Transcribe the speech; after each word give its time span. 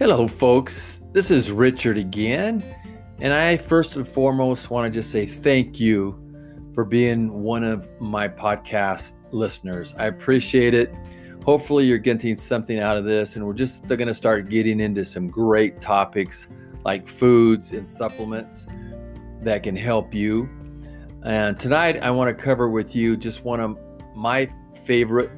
Hello, 0.00 0.26
folks. 0.26 1.02
This 1.12 1.30
is 1.30 1.52
Richard 1.52 1.98
again. 1.98 2.64
And 3.18 3.34
I 3.34 3.58
first 3.58 3.96
and 3.96 4.08
foremost 4.08 4.70
want 4.70 4.90
to 4.90 4.98
just 4.98 5.12
say 5.12 5.26
thank 5.26 5.78
you 5.78 6.18
for 6.72 6.86
being 6.86 7.42
one 7.42 7.62
of 7.62 7.86
my 8.00 8.26
podcast 8.26 9.16
listeners. 9.30 9.94
I 9.98 10.06
appreciate 10.06 10.72
it. 10.72 10.94
Hopefully, 11.44 11.84
you're 11.84 11.98
getting 11.98 12.34
something 12.34 12.78
out 12.78 12.96
of 12.96 13.04
this, 13.04 13.36
and 13.36 13.46
we're 13.46 13.52
just 13.52 13.86
going 13.88 14.06
to 14.06 14.14
start 14.14 14.48
getting 14.48 14.80
into 14.80 15.04
some 15.04 15.28
great 15.28 15.82
topics 15.82 16.48
like 16.82 17.06
foods 17.06 17.74
and 17.74 17.86
supplements 17.86 18.66
that 19.42 19.62
can 19.62 19.76
help 19.76 20.14
you. 20.14 20.48
And 21.26 21.60
tonight, 21.60 22.02
I 22.02 22.10
want 22.10 22.34
to 22.34 22.42
cover 22.42 22.70
with 22.70 22.96
you 22.96 23.18
just 23.18 23.44
one 23.44 23.60
of 23.60 23.78
my 24.16 24.48
favorite 24.82 25.30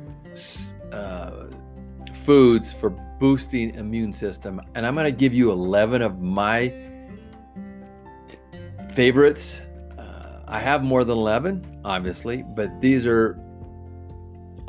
foods 2.24 2.72
for 2.72 2.90
boosting 3.18 3.74
immune 3.74 4.12
system. 4.12 4.60
And 4.74 4.86
I'm 4.86 4.94
going 4.94 5.04
to 5.04 5.16
give 5.16 5.32
you 5.32 5.50
11 5.50 6.02
of 6.02 6.20
my 6.20 6.72
favorites. 8.92 9.60
Uh, 9.98 10.40
I 10.46 10.60
have 10.60 10.82
more 10.82 11.04
than 11.04 11.16
11, 11.18 11.80
obviously, 11.84 12.42
but 12.42 12.80
these 12.80 13.06
are 13.06 13.38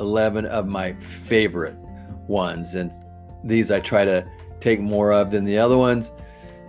11 0.00 0.46
of 0.46 0.66
my 0.66 0.92
favorite 0.94 1.76
ones. 2.28 2.74
And 2.74 2.92
these 3.42 3.70
I 3.70 3.80
try 3.80 4.04
to 4.04 4.26
take 4.60 4.80
more 4.80 5.12
of 5.12 5.30
than 5.30 5.44
the 5.44 5.58
other 5.58 5.76
ones. 5.76 6.12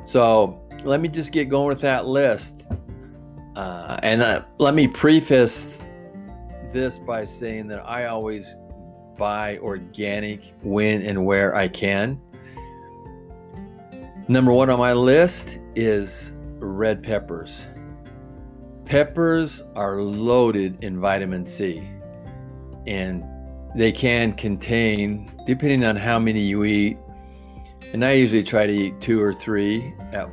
So 0.04 0.62
let 0.84 1.02
me 1.02 1.08
just 1.08 1.32
get 1.32 1.50
going 1.50 1.68
with 1.68 1.82
that 1.82 2.06
list. 2.06 2.68
Uh, 3.56 3.98
and 4.04 4.22
uh, 4.22 4.44
let 4.60 4.74
me 4.74 4.88
preface 4.88 5.86
this 6.72 7.00
by 7.00 7.24
saying 7.24 7.68
that 7.68 7.80
I 7.88 8.06
always 8.06 8.54
buy 9.18 9.58
organic 9.60 10.54
when 10.62 11.02
and 11.02 11.26
where 11.26 11.56
I 11.56 11.68
can. 11.68 12.20
Number 14.28 14.52
one 14.52 14.70
on 14.70 14.80
my 14.80 14.94
list 14.94 15.60
is 15.76 16.32
red 16.60 17.04
peppers. 17.04 17.66
Peppers 18.86 19.64
are 19.76 20.02
loaded 20.02 20.84
in 20.84 21.00
vitamin 21.00 21.46
C, 21.46 21.88
and 22.88 23.24
they 23.76 23.92
can 23.92 24.34
contain, 24.34 25.32
depending 25.46 25.84
on 25.84 25.96
how 25.96 26.20
many 26.20 26.42
you 26.42 26.64
eat, 26.64 26.98
and 27.94 28.04
I 28.04 28.14
usually 28.14 28.44
try 28.44 28.66
to 28.68 28.74
eat 28.74 29.00
two 29.00 29.22
or 29.22 29.32
three 29.34 29.94
at, 30.12 30.28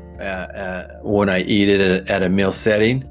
when 1.02 1.28
I 1.28 1.40
eat 1.42 1.68
it 1.68 1.80
at, 1.80 2.10
at 2.10 2.22
a 2.22 2.28
meal 2.28 2.52
setting. 2.52 3.08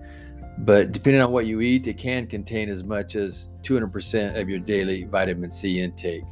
But 0.59 0.91
depending 0.91 1.21
on 1.21 1.31
what 1.31 1.45
you 1.45 1.61
eat, 1.61 1.87
it 1.87 1.97
can 1.97 2.27
contain 2.27 2.69
as 2.69 2.83
much 2.83 3.15
as 3.15 3.47
200% 3.63 4.39
of 4.39 4.49
your 4.49 4.59
daily 4.59 5.03
vitamin 5.05 5.51
C 5.51 5.79
intake. 5.79 6.23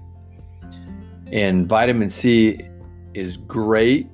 And 1.31 1.67
vitamin 1.67 2.09
C 2.09 2.61
is 3.13 3.37
great 3.37 4.07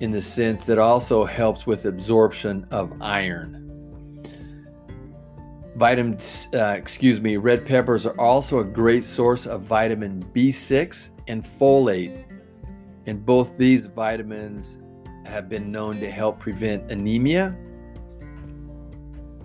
in 0.00 0.10
the 0.10 0.20
sense 0.20 0.66
that 0.66 0.78
also 0.78 1.24
helps 1.24 1.66
with 1.66 1.84
absorption 1.84 2.66
of 2.70 2.92
iron. 3.00 3.56
Vitamin, 5.76 6.18
uh, 6.54 6.74
excuse 6.76 7.20
me, 7.20 7.36
red 7.36 7.64
peppers 7.64 8.04
are 8.04 8.18
also 8.18 8.58
a 8.58 8.64
great 8.64 9.04
source 9.04 9.46
of 9.46 9.62
vitamin 9.62 10.24
B6 10.34 11.10
and 11.28 11.44
folate. 11.44 12.24
And 13.06 13.24
both 13.24 13.56
these 13.56 13.86
vitamins 13.86 14.78
have 15.24 15.48
been 15.48 15.70
known 15.70 16.00
to 16.00 16.10
help 16.10 16.38
prevent 16.38 16.90
anemia 16.90 17.56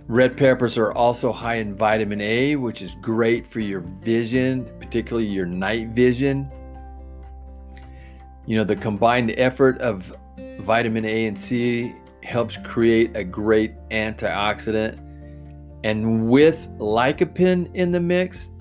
Red 0.08 0.36
peppers 0.36 0.78
are 0.78 0.92
also 0.92 1.32
high 1.32 1.56
in 1.56 1.74
vitamin 1.74 2.20
A, 2.20 2.54
which 2.54 2.80
is 2.80 2.94
great 3.02 3.44
for 3.44 3.58
your 3.58 3.80
vision, 3.80 4.70
particularly 4.78 5.26
your 5.26 5.46
night 5.46 5.88
vision. 5.88 6.48
You 8.46 8.56
know, 8.56 8.62
the 8.62 8.76
combined 8.76 9.34
effort 9.36 9.78
of 9.80 10.14
vitamin 10.60 11.04
A 11.04 11.26
and 11.26 11.36
C 11.36 11.92
helps 12.22 12.56
create 12.58 13.16
a 13.16 13.24
great 13.24 13.74
antioxidant. 13.90 15.02
And 15.82 16.28
with 16.28 16.68
lycopene 16.78 17.74
in 17.74 17.90
the 17.90 18.00
mix, 18.00 18.52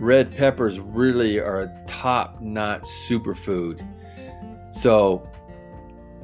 red 0.00 0.36
peppers 0.36 0.80
really 0.80 1.40
are 1.40 1.60
a 1.60 1.84
top 1.86 2.40
notch 2.40 2.82
superfood. 2.82 3.86
So, 4.74 5.22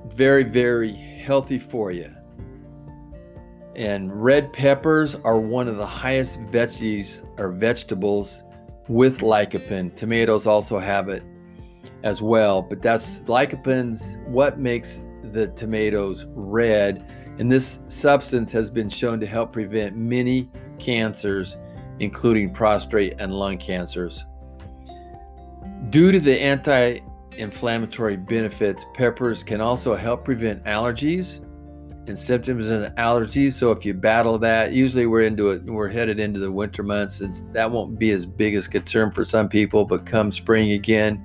very, 0.08 0.42
very 0.42 0.92
healthy 0.92 1.60
for 1.60 1.92
you. 1.92 2.12
And 3.74 4.22
red 4.22 4.52
peppers 4.52 5.14
are 5.24 5.38
one 5.38 5.66
of 5.66 5.76
the 5.76 5.86
highest 5.86 6.40
veggies 6.46 7.26
or 7.38 7.52
vegetables 7.52 8.42
with 8.88 9.20
lycopene. 9.20 9.94
Tomatoes 9.94 10.46
also 10.46 10.78
have 10.78 11.08
it 11.08 11.22
as 12.02 12.20
well, 12.20 12.62
but 12.62 12.82
that's 12.82 13.20
lycopene's 13.22 14.16
what 14.26 14.58
makes 14.58 15.06
the 15.22 15.48
tomatoes 15.48 16.26
red. 16.30 17.04
And 17.38 17.50
this 17.50 17.82
substance 17.88 18.52
has 18.52 18.70
been 18.70 18.90
shown 18.90 19.20
to 19.20 19.26
help 19.26 19.52
prevent 19.52 19.96
many 19.96 20.50
cancers, 20.78 21.56
including 21.98 22.52
prostate 22.52 23.14
and 23.18 23.32
lung 23.32 23.56
cancers. 23.56 24.26
Due 25.88 26.12
to 26.12 26.20
the 26.20 26.40
anti 26.40 26.98
inflammatory 27.38 28.16
benefits, 28.16 28.84
peppers 28.92 29.42
can 29.42 29.62
also 29.62 29.94
help 29.94 30.24
prevent 30.24 30.62
allergies 30.64 31.41
and 32.06 32.18
symptoms 32.18 32.68
and 32.68 32.94
allergies. 32.96 33.52
So 33.52 33.70
if 33.70 33.84
you 33.84 33.94
battle 33.94 34.38
that, 34.38 34.72
usually 34.72 35.06
we're 35.06 35.22
into 35.22 35.50
it. 35.50 35.64
We're 35.64 35.88
headed 35.88 36.18
into 36.18 36.40
the 36.40 36.50
winter 36.50 36.82
months, 36.82 37.20
and 37.20 37.34
that 37.54 37.70
won't 37.70 37.98
be 37.98 38.10
as 38.10 38.26
big 38.26 38.54
as 38.54 38.66
concern 38.66 39.12
for 39.12 39.24
some 39.24 39.48
people. 39.48 39.84
But 39.84 40.06
come 40.06 40.32
spring 40.32 40.72
again, 40.72 41.22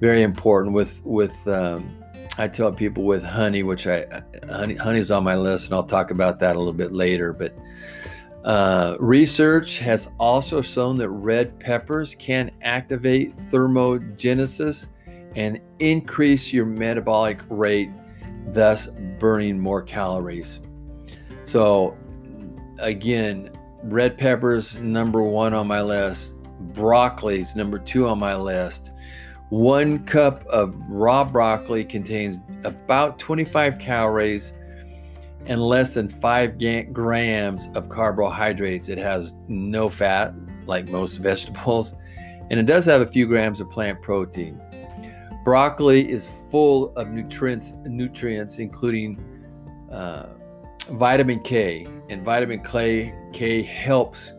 very 0.00 0.22
important 0.22 0.74
with 0.74 1.02
with. 1.04 1.46
Um, 1.46 1.94
I 2.40 2.46
tell 2.46 2.72
people 2.72 3.02
with 3.02 3.24
honey, 3.24 3.64
which 3.64 3.86
I 3.86 4.06
honey 4.48 4.74
honey's 4.76 5.10
on 5.10 5.24
my 5.24 5.36
list, 5.36 5.66
and 5.66 5.74
I'll 5.74 5.84
talk 5.84 6.10
about 6.10 6.38
that 6.40 6.54
a 6.54 6.58
little 6.58 6.72
bit 6.72 6.92
later. 6.92 7.32
But 7.32 7.52
uh, 8.44 8.96
research 9.00 9.78
has 9.78 10.08
also 10.18 10.62
shown 10.62 10.98
that 10.98 11.10
red 11.10 11.58
peppers 11.58 12.14
can 12.14 12.50
activate 12.62 13.36
thermogenesis 13.50 14.88
and 15.34 15.60
increase 15.80 16.52
your 16.52 16.64
metabolic 16.64 17.40
rate 17.48 17.90
thus 18.52 18.88
burning 19.18 19.58
more 19.58 19.82
calories. 19.82 20.60
So, 21.44 21.96
again, 22.78 23.50
red 23.82 24.18
peppers, 24.18 24.78
number 24.80 25.22
one 25.22 25.54
on 25.54 25.66
my 25.66 25.80
list, 25.80 26.36
broccoli's 26.74 27.54
number 27.54 27.78
two 27.78 28.06
on 28.06 28.18
my 28.18 28.36
list. 28.36 28.92
One 29.50 30.04
cup 30.04 30.44
of 30.46 30.76
raw 30.88 31.24
broccoli 31.24 31.84
contains 31.84 32.38
about 32.64 33.18
25 33.18 33.78
calories 33.78 34.52
and 35.46 35.62
less 35.62 35.94
than 35.94 36.08
5 36.08 36.92
grams 36.92 37.68
of 37.74 37.88
carbohydrates. 37.88 38.88
It 38.88 38.98
has 38.98 39.34
no 39.48 39.88
fat, 39.88 40.34
like 40.66 40.88
most 40.88 41.16
vegetables, 41.22 41.94
and 42.50 42.60
it 42.60 42.66
does 42.66 42.84
have 42.84 43.00
a 43.00 43.06
few 43.06 43.26
grams 43.26 43.60
of 43.60 43.70
plant 43.70 44.02
protein. 44.02 44.60
Broccoli 45.44 46.10
is 46.10 46.28
full 46.50 46.94
of 46.96 47.08
nutrients, 47.08 47.72
nutrients 47.84 48.58
including 48.58 49.18
uh, 49.90 50.26
vitamin 50.90 51.40
K, 51.40 51.86
and 52.08 52.24
vitamin 52.24 52.62
K, 52.62 53.14
K 53.32 53.62
helps 53.62 54.32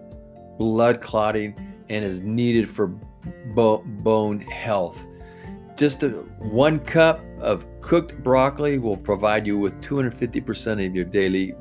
blood 0.58 1.02
clotting 1.02 1.56
and 1.90 2.04
is 2.04 2.22
needed 2.22 2.70
for 2.70 2.88
bo- 3.56 3.84
bone 3.86 4.40
health. 4.42 5.04
Just 5.76 6.04
a, 6.04 6.10
one 6.40 6.80
cup 6.80 7.24
of 7.40 7.66
cooked 7.82 8.22
broccoli 8.22 8.78
will 8.78 8.98
provide 8.98 9.48
you 9.48 9.58
with 9.58 9.80
250% 9.82 10.86
of 10.86 10.96
your 10.96 11.06
daily 11.06 11.54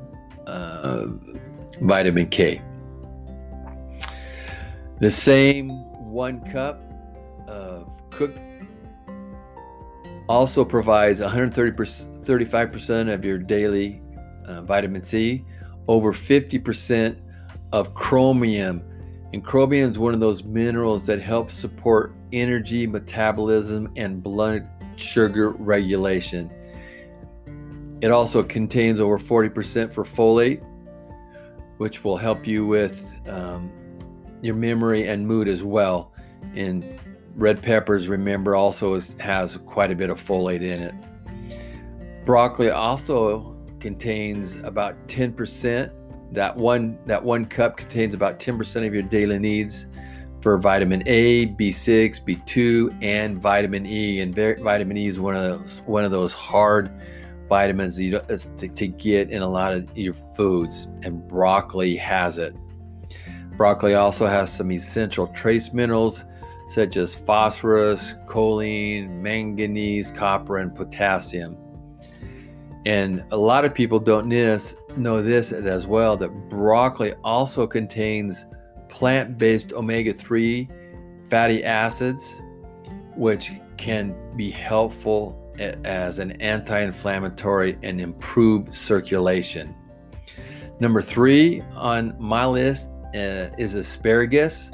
uh, 0.45 1.07
vitamin 1.81 2.27
K. 2.27 2.61
The 4.99 5.09
same 5.09 5.69
one 6.11 6.41
cup 6.51 6.81
of 7.47 7.89
cooked 8.09 8.39
also 10.29 10.63
provides 10.63 11.19
135% 11.19 13.13
of 13.13 13.25
your 13.25 13.39
daily 13.39 14.01
uh, 14.45 14.61
vitamin 14.61 15.03
C, 15.03 15.43
over 15.87 16.13
50% 16.13 17.19
of 17.73 17.95
chromium. 17.95 18.83
And 19.33 19.43
chromium 19.43 19.89
is 19.89 19.97
one 19.97 20.13
of 20.13 20.19
those 20.19 20.43
minerals 20.43 21.07
that 21.07 21.19
helps 21.19 21.55
support 21.55 22.13
energy, 22.31 22.85
metabolism, 22.85 23.91
and 23.95 24.21
blood 24.21 24.67
sugar 24.95 25.49
regulation. 25.49 26.51
It 28.01 28.11
also 28.11 28.43
contains 28.43 29.01
over 29.01 29.17
40% 29.17 29.91
for 29.91 30.03
folate, 30.03 30.63
which 31.77 32.03
will 32.03 32.17
help 32.17 32.45
you 32.45 32.67
with 32.67 33.15
um, 33.27 33.71
your 34.43 34.55
memory 34.55 35.07
and 35.07 35.25
mood 35.25 35.47
as 35.47 35.63
well. 35.63 36.13
And 36.53 36.99
Red 37.39 37.61
peppers, 37.61 38.09
remember, 38.09 38.53
also 38.53 38.95
is, 38.95 39.15
has 39.21 39.55
quite 39.55 39.91
a 39.91 39.95
bit 39.95 40.09
of 40.09 40.21
folate 40.21 40.61
in 40.61 40.81
it. 40.81 40.93
Broccoli 42.25 42.69
also 42.69 43.55
contains 43.79 44.57
about 44.57 45.07
10%. 45.07 45.89
That 46.33 46.57
one 46.57 46.99
that 47.05 47.23
one 47.23 47.45
cup 47.45 47.77
contains 47.77 48.13
about 48.13 48.39
10% 48.39 48.85
of 48.85 48.93
your 48.93 49.03
daily 49.03 49.39
needs 49.39 49.87
for 50.41 50.57
vitamin 50.57 51.01
A, 51.05 51.47
B6, 51.47 52.23
B2, 52.25 53.01
and 53.01 53.41
vitamin 53.41 53.85
E. 53.85 54.19
And 54.19 54.35
vitamin 54.35 54.97
E 54.97 55.07
is 55.07 55.17
one 55.17 55.35
of 55.35 55.41
those 55.41 55.81
one 55.85 56.03
of 56.03 56.11
those 56.11 56.33
hard 56.33 56.91
vitamins 57.47 57.97
you 57.97 58.19
to, 58.19 58.67
to 58.67 58.87
get 58.87 59.31
in 59.31 59.41
a 59.41 59.47
lot 59.47 59.73
of 59.73 59.97
your 59.97 60.13
foods, 60.35 60.89
and 61.03 61.25
broccoli 61.25 61.95
has 61.95 62.37
it. 62.37 62.53
Broccoli 63.55 63.95
also 63.95 64.25
has 64.25 64.53
some 64.53 64.71
essential 64.73 65.27
trace 65.27 65.71
minerals 65.71 66.25
such 66.69 66.97
as 66.97 67.15
phosphorus, 67.15 68.13
choline, 68.27 69.09
manganese, 69.17 70.11
copper, 70.11 70.57
and 70.57 70.75
potassium. 70.75 71.57
And 72.85 73.23
a 73.31 73.37
lot 73.37 73.65
of 73.65 73.73
people 73.73 73.99
don't 73.99 74.27
know 74.27 75.21
this 75.21 75.51
as 75.51 75.87
well 75.87 76.15
that 76.17 76.29
broccoli 76.49 77.13
also 77.23 77.67
contains 77.67 78.45
plant 78.87 79.37
based 79.37 79.73
omega 79.73 80.13
3 80.13 80.69
fatty 81.29 81.63
acids, 81.63 82.41
which 83.15 83.51
can 83.77 84.15
be 84.35 84.49
helpful 84.49 85.35
as 85.83 86.19
an 86.19 86.31
anti 86.41 86.79
inflammatory 86.81 87.77
and 87.83 87.99
improve 87.99 88.73
circulation. 88.75 89.75
Number 90.79 91.01
three 91.01 91.61
on 91.75 92.15
my 92.19 92.45
list 92.45 92.89
uh, 93.13 93.49
is 93.57 93.73
asparagus. 93.73 94.71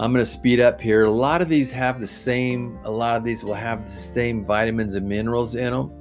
I'm 0.00 0.12
going 0.12 0.24
to 0.24 0.30
speed 0.30 0.60
up 0.60 0.80
here. 0.80 1.04
A 1.04 1.10
lot 1.10 1.42
of 1.42 1.48
these 1.48 1.70
have 1.72 1.98
the 1.98 2.06
same, 2.06 2.78
a 2.84 2.90
lot 2.90 3.16
of 3.16 3.24
these 3.24 3.42
will 3.42 3.54
have 3.54 3.82
the 3.84 3.90
same 3.90 4.44
vitamins 4.44 4.94
and 4.94 5.08
minerals 5.08 5.54
in 5.54 5.72
them. 5.72 5.92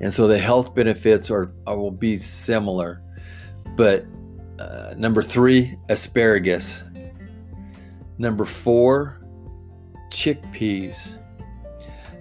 And 0.00 0.12
so 0.12 0.26
the 0.26 0.38
health 0.38 0.74
benefits 0.74 1.30
are, 1.30 1.52
are 1.66 1.76
will 1.76 1.90
be 1.90 2.16
similar. 2.18 3.02
But 3.76 4.04
uh, 4.58 4.94
number 4.96 5.22
three, 5.22 5.76
asparagus. 5.88 6.82
Number 8.18 8.44
four, 8.44 9.20
chickpeas. 10.10 11.14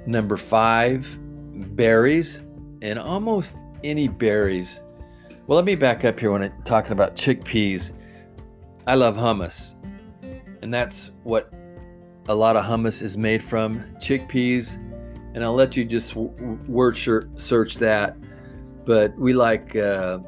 Number 0.05 0.37
five, 0.37 1.17
berries, 1.75 2.41
and 2.81 2.99
almost 2.99 3.55
any 3.83 4.07
berries. 4.07 4.79
Well, 5.47 5.55
let 5.55 5.65
me 5.65 5.75
back 5.75 6.05
up 6.05 6.19
here 6.19 6.31
when 6.31 6.43
I'm 6.43 6.63
talking 6.63 6.91
about 6.91 7.15
chickpeas. 7.15 7.91
I 8.85 8.95
love 8.95 9.15
hummus, 9.15 9.73
and 10.61 10.73
that's 10.73 11.11
what 11.23 11.51
a 12.29 12.35
lot 12.35 12.55
of 12.55 12.63
hummus 12.63 13.01
is 13.01 13.17
made 13.17 13.41
from 13.41 13.83
chickpeas. 13.97 14.77
And 15.33 15.43
I'll 15.43 15.53
let 15.53 15.77
you 15.77 15.85
just 15.85 16.15
word 16.15 16.97
search 17.37 17.75
that. 17.75 18.17
But 18.85 19.17
we 19.17 19.33
like 19.33 19.75
uh, 19.75 20.19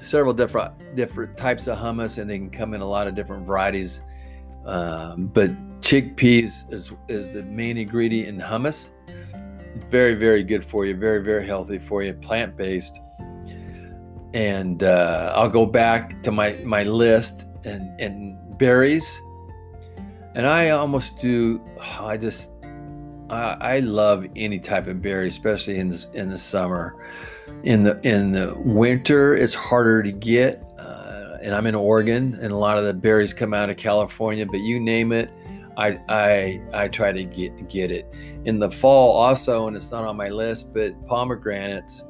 several 0.00 0.34
different 0.34 0.72
different 0.94 1.36
types 1.36 1.66
of 1.66 1.78
hummus, 1.78 2.18
and 2.18 2.30
they 2.30 2.38
can 2.38 2.50
come 2.50 2.74
in 2.74 2.80
a 2.80 2.86
lot 2.86 3.06
of 3.06 3.14
different 3.14 3.46
varieties. 3.46 4.02
Um, 4.64 5.26
but 5.26 5.50
chickpeas 5.80 6.72
is 6.72 6.92
is 7.08 7.30
the 7.30 7.42
main 7.44 7.76
ingredient 7.76 8.28
in 8.28 8.38
hummus. 8.38 8.90
Very 9.90 10.14
very 10.14 10.44
good 10.44 10.64
for 10.64 10.86
you. 10.86 10.96
Very 10.96 11.22
very 11.22 11.46
healthy 11.46 11.78
for 11.78 12.02
you. 12.02 12.12
Plant 12.14 12.56
based. 12.56 13.00
And 14.34 14.82
uh, 14.82 15.32
I'll 15.34 15.48
go 15.48 15.66
back 15.66 16.22
to 16.22 16.32
my 16.32 16.52
my 16.64 16.84
list 16.84 17.46
and 17.64 17.98
and 18.00 18.38
berries. 18.58 19.20
And 20.34 20.46
I 20.46 20.70
almost 20.70 21.18
do. 21.18 21.60
I 22.00 22.16
just 22.16 22.50
I, 23.30 23.56
I 23.60 23.78
love 23.80 24.26
any 24.36 24.58
type 24.58 24.86
of 24.86 25.02
berry, 25.02 25.28
especially 25.28 25.78
in 25.78 25.94
in 26.12 26.28
the 26.28 26.38
summer. 26.38 26.96
In 27.62 27.82
the 27.82 28.00
in 28.06 28.32
the 28.32 28.54
winter, 28.58 29.36
it's 29.36 29.54
harder 29.54 30.02
to 30.02 30.12
get, 30.12 30.62
uh, 30.78 31.38
and 31.42 31.54
I'm 31.54 31.66
in 31.66 31.74
Oregon, 31.74 32.38
and 32.40 32.52
a 32.52 32.56
lot 32.56 32.78
of 32.78 32.84
the 32.84 32.94
berries 32.94 33.32
come 33.32 33.54
out 33.54 33.70
of 33.70 33.76
California. 33.76 34.44
But 34.46 34.60
you 34.60 34.80
name 34.80 35.12
it, 35.12 35.30
I 35.76 35.98
I 36.08 36.60
I 36.72 36.88
try 36.88 37.12
to 37.12 37.24
get 37.24 37.68
get 37.68 37.90
it. 37.90 38.06
In 38.44 38.58
the 38.58 38.70
fall, 38.70 39.16
also, 39.16 39.66
and 39.66 39.76
it's 39.76 39.90
not 39.90 40.04
on 40.04 40.16
my 40.16 40.28
list, 40.28 40.74
but 40.74 41.06
pomegranates. 41.06 42.04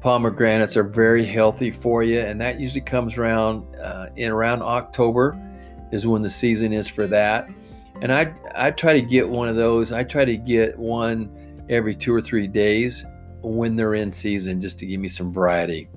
Pomegranates 0.00 0.76
are 0.76 0.82
very 0.82 1.24
healthy 1.24 1.70
for 1.70 2.02
you, 2.02 2.20
and 2.20 2.40
that 2.40 2.58
usually 2.58 2.80
comes 2.80 3.18
around 3.18 3.64
uh, 3.76 4.08
in 4.16 4.30
around 4.30 4.62
October, 4.62 5.38
is 5.92 6.06
when 6.06 6.22
the 6.22 6.30
season 6.30 6.72
is 6.72 6.88
for 6.88 7.06
that. 7.06 7.48
And 8.02 8.12
I 8.12 8.34
I 8.54 8.70
try 8.70 8.92
to 8.92 9.02
get 9.02 9.28
one 9.28 9.48
of 9.48 9.56
those. 9.56 9.92
I 9.92 10.04
try 10.04 10.24
to 10.24 10.36
get 10.36 10.78
one 10.78 11.64
every 11.68 11.94
two 11.94 12.14
or 12.14 12.20
three 12.20 12.46
days 12.46 13.04
when 13.42 13.76
they're 13.76 13.94
in 13.94 14.12
season 14.12 14.60
just 14.60 14.78
to 14.78 14.86
give 14.86 15.00
me 15.00 15.08
some 15.08 15.32
variety. 15.32 15.88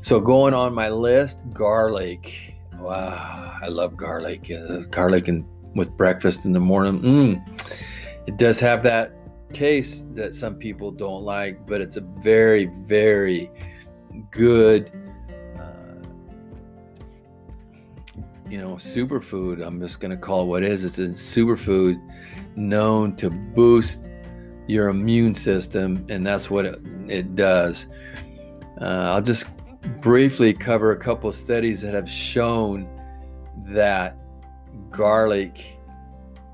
So 0.00 0.20
going 0.20 0.54
on 0.54 0.74
my 0.74 0.88
list, 0.88 1.50
garlic. 1.52 2.54
Wow, 2.78 3.58
I 3.62 3.68
love 3.68 3.96
garlic. 3.96 4.50
Uh, 4.50 4.80
garlic 4.90 5.28
and 5.28 5.44
with 5.74 5.90
breakfast 5.96 6.44
in 6.44 6.52
the 6.52 6.60
morning. 6.60 7.00
Mm. 7.00 7.82
It 8.26 8.36
does 8.38 8.58
have 8.60 8.82
that 8.84 9.12
taste 9.52 10.04
that 10.14 10.34
some 10.34 10.56
people 10.56 10.90
don't 10.90 11.22
like, 11.22 11.66
but 11.66 11.80
it's 11.80 11.96
a 11.96 12.00
very, 12.00 12.66
very 12.66 13.50
good, 14.30 14.90
you 18.48 18.58
know, 18.58 18.74
superfood. 18.74 19.64
I'm 19.64 19.80
just 19.80 20.00
going 20.00 20.10
to 20.10 20.16
call 20.16 20.42
it 20.42 20.46
what 20.46 20.62
it 20.62 20.70
is. 20.70 20.84
It's 20.84 20.98
a 20.98 21.08
superfood 21.08 22.00
known 22.56 23.16
to 23.16 23.30
boost 23.30 24.02
your 24.66 24.88
immune 24.88 25.34
system, 25.34 26.04
and 26.08 26.26
that's 26.26 26.50
what 26.50 26.66
it, 26.66 26.80
it 27.08 27.34
does. 27.34 27.86
Uh, 28.80 29.12
I'll 29.14 29.22
just 29.22 29.46
briefly 30.00 30.52
cover 30.52 30.92
a 30.92 30.96
couple 30.96 31.28
of 31.28 31.34
studies 31.34 31.80
that 31.82 31.94
have 31.94 32.08
shown 32.08 32.88
that 33.68 34.16
garlic 34.90 35.78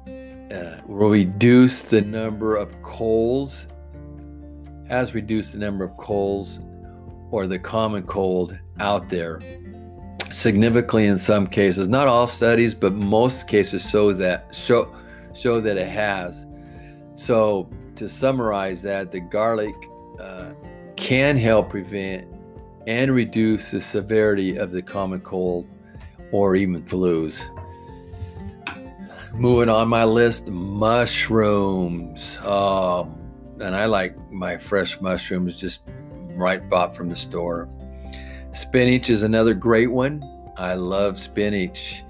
uh, 0.06 0.81
will 0.87 1.11
reduce 1.11 1.83
the 1.83 2.00
number 2.03 2.56
of 2.56 2.81
colds, 2.83 3.67
has 4.89 5.15
reduced 5.15 5.53
the 5.53 5.59
number 5.59 5.85
of 5.85 5.97
colds 5.97 6.61
or 7.31 7.47
the 7.47 7.59
common 7.59 8.03
cold 8.03 8.59
out 8.79 9.09
there 9.09 9.41
significantly 10.31 11.06
in 11.06 11.19
some 11.19 11.47
cases. 11.47 11.88
Not 11.88 12.09
all 12.09 12.26
studies, 12.26 12.75
but 12.75 12.94
most 12.94 13.47
cases 13.49 13.88
show 13.88 14.12
that 14.14 14.55
show 14.55 14.94
show 15.35 15.61
that 15.61 15.76
it 15.76 15.88
has. 15.88 16.47
So 17.14 17.69
to 17.97 18.09
summarize 18.09 18.82
that, 18.82 19.12
the 19.12 19.20
garlic 19.20 19.75
uh, 20.20 20.53
can 20.97 21.37
help 21.37 21.70
prevent 21.70 22.26
and 22.87 23.14
reduce 23.14 23.70
the 23.70 23.81
severity 23.81 24.56
of 24.56 24.73
the 24.73 24.82
common 24.82 25.20
cold 25.20 25.69
or 26.32 26.56
even 26.56 26.82
flus. 26.82 27.47
Moving 29.35 29.69
on 29.69 29.88
my 29.88 30.05
list, 30.05 30.48
mushrooms. 30.48 32.39
Um, 32.44 33.19
and 33.60 33.75
I 33.77 33.86
like 33.86 34.17
my 34.31 34.56
fresh 34.56 35.01
mushrooms 35.01 35.56
just 35.56 35.81
right 36.34 36.69
bought 36.69 36.94
from 36.94 37.08
the 37.08 37.17
store. 37.17 37.69
Spinach 38.53 39.11
is 39.11 39.23
another 39.23 39.55
great 39.55 39.89
one. 39.89 40.23
I 40.56 40.75
love 40.75 41.19
spinach. 41.19 42.05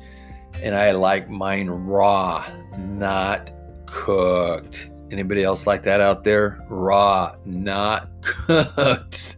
And 0.63 0.75
I 0.75 0.91
like 0.91 1.31
mine 1.31 1.71
raw, 1.71 2.45
not 2.77 3.51
cooked. 3.87 4.91
Anybody 5.11 5.45
else 5.45 5.67
like 5.67 5.83
that 5.85 6.01
out 6.01 6.25
there? 6.25 6.65
Raw, 6.69 7.37
not 7.45 8.09
cooked. 8.23 9.37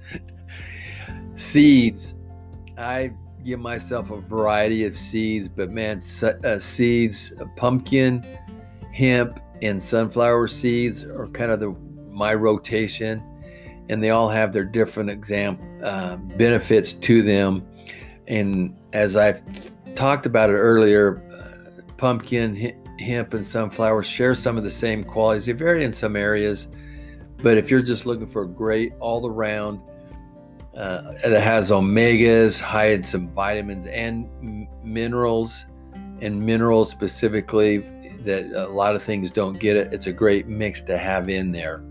seeds. 1.34 2.14
I 2.78 3.12
give 3.44 3.60
myself 3.60 4.10
a 4.10 4.20
variety 4.20 4.84
of 4.84 4.96
seeds, 4.96 5.48
but 5.48 5.70
man, 5.70 6.00
uh, 6.22 6.58
seeds, 6.58 7.32
uh, 7.40 7.44
pumpkin, 7.56 8.24
hemp, 8.92 9.40
and 9.62 9.82
sunflower 9.82 10.48
seeds 10.48 11.04
are 11.04 11.28
kind 11.28 11.50
of 11.50 11.60
the 11.60 11.74
my 12.10 12.32
rotation, 12.32 13.22
and 13.88 14.02
they 14.02 14.10
all 14.10 14.28
have 14.28 14.52
their 14.52 14.64
different 14.64 15.10
exam 15.10 15.58
uh, 15.82 16.16
benefits 16.16 16.92
to 16.92 17.22
them. 17.22 17.66
And 18.26 18.76
as 18.92 19.16
I've 19.16 19.42
talked 19.94 20.26
about 20.26 20.50
it 20.50 20.54
earlier, 20.54 21.22
uh, 21.32 21.82
pumpkin, 21.96 22.56
hemp 22.98 23.34
and 23.34 23.44
sunflower 23.44 24.02
share 24.02 24.34
some 24.34 24.56
of 24.56 24.64
the 24.64 24.70
same 24.70 25.04
qualities. 25.04 25.46
They 25.46 25.52
vary 25.52 25.84
in 25.84 25.92
some 25.92 26.16
areas, 26.16 26.68
but 27.38 27.58
if 27.58 27.70
you're 27.70 27.82
just 27.82 28.06
looking 28.06 28.26
for 28.26 28.42
a 28.42 28.48
great 28.48 28.92
all 29.00 29.26
around 29.28 29.80
uh, 30.74 31.12
that 31.24 31.42
has 31.42 31.70
omegas, 31.70 32.60
high 32.60 32.92
in 32.92 33.02
some 33.02 33.28
vitamins 33.28 33.86
and 33.86 34.28
m- 34.42 34.68
minerals, 34.82 35.66
and 36.20 36.40
minerals 36.40 36.90
specifically 36.90 37.78
that 38.20 38.46
a 38.54 38.68
lot 38.68 38.94
of 38.94 39.02
things 39.02 39.30
don't 39.30 39.58
get 39.58 39.76
it, 39.76 39.92
it's 39.92 40.06
a 40.06 40.12
great 40.12 40.48
mix 40.48 40.80
to 40.80 40.96
have 40.96 41.28
in 41.28 41.52
there. 41.52 41.84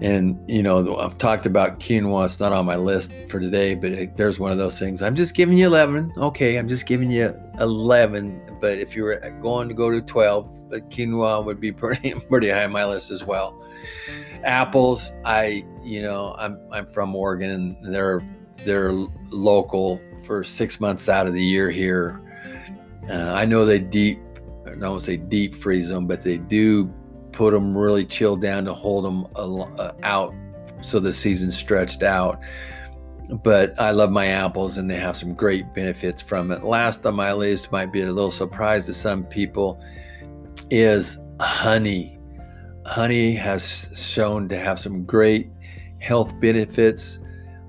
And 0.00 0.38
you 0.48 0.62
know, 0.62 0.96
I've 0.96 1.18
talked 1.18 1.46
about 1.46 1.80
quinoa. 1.80 2.24
It's 2.26 2.38
not 2.38 2.52
on 2.52 2.66
my 2.66 2.76
list 2.76 3.12
for 3.28 3.40
today, 3.40 3.74
but 3.74 3.92
it, 3.92 4.16
there's 4.16 4.38
one 4.38 4.52
of 4.52 4.58
those 4.58 4.78
things. 4.78 5.02
I'm 5.02 5.16
just 5.16 5.34
giving 5.34 5.58
you 5.58 5.66
11. 5.66 6.12
Okay, 6.16 6.56
I'm 6.56 6.68
just 6.68 6.86
giving 6.86 7.10
you 7.10 7.34
11 7.60 8.48
but 8.60 8.78
if 8.78 8.96
you 8.96 9.04
were 9.04 9.18
going 9.40 9.68
to 9.68 9.74
go 9.74 9.90
to 9.90 10.00
12, 10.00 10.70
the 10.70 10.80
quinoa 10.82 11.44
would 11.44 11.60
be 11.60 11.72
pretty 11.84 12.14
pretty 12.14 12.48
high 12.50 12.64
on 12.64 12.72
my 12.72 12.84
list 12.84 13.10
as 13.10 13.24
well. 13.24 13.62
Apples, 14.44 15.12
I 15.24 15.64
you 15.82 16.02
know 16.02 16.34
I'm 16.38 16.58
I'm 16.72 16.86
from 16.86 17.14
Oregon 17.14 17.50
and 17.50 17.94
they're 17.94 18.22
they're 18.64 18.92
local 19.30 20.00
for 20.24 20.42
six 20.44 20.80
months 20.80 21.08
out 21.08 21.26
of 21.26 21.32
the 21.32 21.42
year 21.42 21.70
here. 21.70 22.20
Uh, 23.08 23.32
I 23.32 23.46
know 23.46 23.64
they 23.64 23.78
deep, 23.78 24.18
I 24.66 24.74
don't 24.74 25.00
say 25.00 25.16
deep 25.16 25.54
freeze 25.54 25.88
them, 25.88 26.06
but 26.06 26.22
they 26.22 26.36
do 26.36 26.92
put 27.38 27.52
them 27.52 27.78
really 27.78 28.04
chilled 28.04 28.42
down 28.42 28.64
to 28.64 28.74
hold 28.74 29.04
them 29.04 29.24
uh, 29.36 29.92
out 30.02 30.34
so 30.80 30.98
the 30.98 31.12
season 31.12 31.52
stretched 31.52 32.02
out. 32.02 32.40
But 33.44 33.78
I 33.80 33.92
love 33.92 34.10
my 34.10 34.26
apples 34.26 34.76
and 34.76 34.90
they 34.90 34.96
have 34.96 35.14
some 35.14 35.34
great 35.34 35.72
benefits 35.72 36.20
from 36.20 36.50
it. 36.50 36.64
Last 36.64 37.06
on 37.06 37.14
my 37.14 37.32
list 37.32 37.70
might 37.70 37.92
be 37.92 38.00
a 38.00 38.10
little 38.10 38.32
surprise 38.32 38.86
to 38.86 38.92
some 38.92 39.22
people 39.22 39.80
is 40.70 41.18
honey. 41.40 42.18
Honey 42.84 43.34
has 43.34 43.88
shown 43.94 44.48
to 44.48 44.56
have 44.56 44.80
some 44.80 45.04
great 45.04 45.48
health 46.00 46.38
benefits 46.40 47.20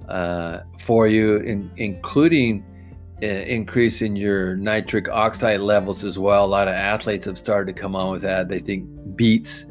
uh, 0.08 0.62
for 0.80 1.08
you, 1.08 1.38
in, 1.38 1.70
including 1.78 2.66
uh, 3.22 3.26
increasing 3.28 4.16
your 4.16 4.56
nitric 4.56 5.10
oxide 5.10 5.60
levels 5.60 6.04
as 6.04 6.18
well. 6.18 6.46
A 6.46 6.48
lot 6.48 6.68
of 6.68 6.74
athletes 6.74 7.26
have 7.26 7.38
started 7.38 7.76
to 7.76 7.80
come 7.80 7.96
on 7.96 8.12
with 8.12 8.22
that. 8.22 8.48
They 8.48 8.60
think 8.60 8.90
beets 9.20 9.66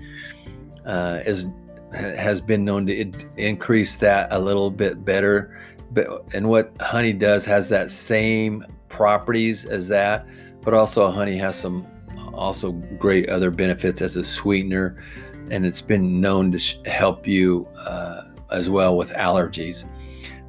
uh, 0.84 1.20
is 1.24 1.46
has 1.94 2.42
been 2.42 2.66
known 2.66 2.86
to 2.86 3.10
increase 3.38 3.96
that 3.96 4.28
a 4.30 4.38
little 4.38 4.70
bit 4.70 5.06
better. 5.06 5.58
But 5.90 6.06
and 6.34 6.50
what 6.50 6.70
honey 6.82 7.14
does 7.14 7.46
has 7.46 7.70
that 7.70 7.90
same 7.90 8.62
properties 8.90 9.64
as 9.64 9.88
that, 9.88 10.28
but 10.62 10.74
also 10.74 11.10
honey 11.10 11.38
has 11.38 11.56
some 11.56 11.86
also 12.34 12.72
great 12.98 13.30
other 13.30 13.50
benefits 13.50 14.02
as 14.02 14.16
a 14.16 14.24
sweetener, 14.24 15.02
and 15.50 15.64
it's 15.64 15.80
been 15.80 16.20
known 16.20 16.52
to 16.52 16.90
help 16.90 17.26
you 17.26 17.66
uh, 17.86 18.20
as 18.52 18.68
well 18.68 18.98
with 18.98 19.10
allergies. 19.14 19.84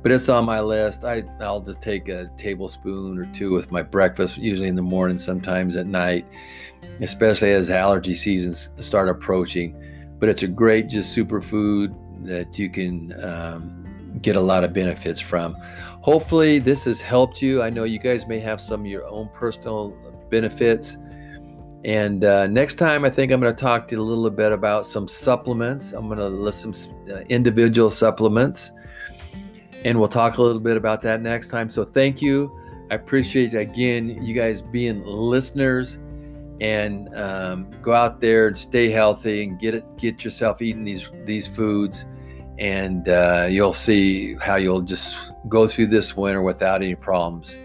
But 0.02 0.12
it's 0.12 0.30
on 0.30 0.46
my 0.46 0.62
list. 0.62 1.04
I 1.04 1.24
I'll 1.42 1.62
just 1.62 1.82
take 1.82 2.08
a 2.08 2.30
tablespoon 2.38 3.18
or 3.18 3.26
two 3.26 3.52
with 3.52 3.72
my 3.72 3.82
breakfast, 3.82 4.38
usually 4.38 4.70
in 4.70 4.76
the 4.76 4.82
morning, 4.82 5.18
sometimes 5.18 5.76
at 5.76 5.88
night, 5.88 6.26
especially 7.02 7.52
as 7.52 7.70
allergy 7.70 8.16
seasons 8.16 8.70
start 8.80 9.10
approaching. 9.10 9.76
But 10.20 10.30
it's 10.30 10.44
a 10.44 10.48
great 10.48 10.88
just 10.88 11.16
superfood 11.16 11.94
that 12.26 12.58
you 12.58 12.70
can 12.70 13.14
um, 13.24 14.20
get 14.22 14.36
a 14.36 14.42
lot 14.42 14.64
of 14.64 14.74
benefits 14.74 15.20
from. 15.20 15.56
Hopefully, 16.02 16.60
this 16.60 16.86
has 16.86 17.02
helped 17.02 17.42
you. 17.42 17.62
I 17.62 17.70
know 17.70 17.84
you 17.84 18.00
guys 18.00 18.28
may 18.28 18.40
have 18.40 18.62
some 18.62 18.82
of 18.82 18.88
your 18.88 19.06
own 19.06 19.30
personal 19.34 19.92
benefits. 20.30 20.98
And 21.86 22.26
uh, 22.26 22.48
next 22.48 22.76
time, 22.76 23.06
I 23.06 23.10
think 23.10 23.32
I'm 23.32 23.40
going 23.40 23.56
to 23.56 23.62
talk 23.62 23.88
to 23.90 23.96
you 23.96 24.02
a 24.02 24.04
little 24.04 24.30
bit 24.30 24.52
about 24.52 24.86
some 24.86 25.08
supplements. 25.08 25.94
I'm 25.94 26.08
going 26.08 26.20
to 26.20 26.28
list 26.28 26.62
some 26.62 26.74
uh, 27.10 27.20
individual 27.30 27.90
supplements, 27.90 28.72
and 29.86 30.00
we'll 30.00 30.10
talk 30.10 30.38
a 30.38 30.42
little 30.42 30.62
bit 30.62 30.78
about 30.78 31.02
that 31.04 31.22
next 31.22 31.50
time. 31.50 31.70
So 31.70 31.84
thank 31.84 32.22
you. 32.22 32.56
I 32.92 32.96
appreciate 32.96 33.54
again 33.54 34.24
you 34.24 34.34
guys 34.34 34.62
being 34.62 35.04
listeners 35.06 36.00
and 36.60 37.14
um, 37.16 37.70
go 37.82 37.94
out 37.94 38.20
there 38.20 38.48
and 38.48 38.58
stay 38.58 38.90
healthy 38.90 39.44
and 39.44 39.60
get 39.60 39.76
it, 39.76 39.86
get 39.98 40.24
yourself 40.24 40.62
eating 40.62 40.84
these 40.84 41.10
these 41.26 41.48
foods 41.48 42.06
and 42.60 43.08
uh, 43.08 43.48
you'll 43.50 43.74
see 43.74 44.36
how 44.36 44.58
you'll 44.58 44.82
just 44.82 45.18
go 45.48 45.66
through 45.66 45.88
this 45.88 46.16
winter 46.18 46.42
without 46.42 46.84
any 46.84 46.96
problems. 46.96 47.56